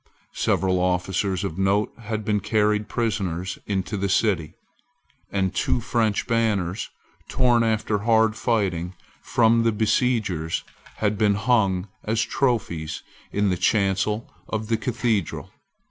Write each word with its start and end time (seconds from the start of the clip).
Several 0.33 0.79
officers 0.79 1.43
of 1.43 1.59
note 1.59 1.93
had 1.99 2.25
been 2.25 2.39
carried 2.39 2.89
prisoners 2.89 3.59
into 3.67 3.97
the 3.97 4.09
city; 4.09 4.55
and 5.31 5.53
two 5.53 5.79
French 5.79 6.25
banners, 6.25 6.89
torn 7.29 7.61
after 7.63 7.99
hard 7.99 8.35
fighting 8.35 8.95
from 9.21 9.61
the 9.61 9.71
besiegers, 9.71 10.63
had 10.95 11.19
been 11.19 11.35
hung 11.35 11.87
as 12.03 12.23
trophies 12.23 13.03
in 13.31 13.51
the 13.51 13.57
chancel 13.57 14.27
of 14.49 14.69
the 14.69 14.77
Cathedral. 14.77 15.51